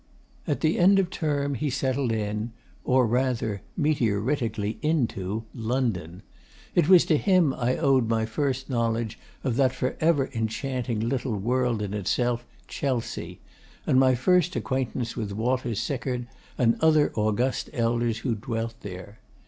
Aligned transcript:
At 0.47 0.61
the 0.61 0.79
end 0.79 0.97
of 0.97 1.11
Term 1.11 1.53
he 1.53 1.69
settled 1.69 2.11
in 2.11 2.53
or 2.83 3.05
rather, 3.05 3.61
meteoritically 3.77 4.77
into 4.81 5.43
London. 5.53 6.23
It 6.73 6.89
was 6.89 7.05
to 7.05 7.17
him 7.17 7.53
I 7.53 7.77
owed 7.77 8.09
my 8.09 8.25
first 8.25 8.67
knowledge 8.67 9.19
of 9.43 9.57
that 9.57 9.73
forever 9.75 10.27
enchanting 10.33 11.01
little 11.01 11.35
world 11.37 11.83
in 11.83 11.93
itself, 11.93 12.43
Chelsea, 12.67 13.41
and 13.85 13.99
my 13.99 14.15
first 14.15 14.55
acquaintance 14.55 15.15
with 15.15 15.33
Walter 15.33 15.75
Sickert 15.75 16.21
and 16.57 16.79
other 16.81 17.11
august 17.13 17.69
elders 17.71 18.17
who 18.25 18.33
dwelt 18.33 18.73
there. 18.81 19.19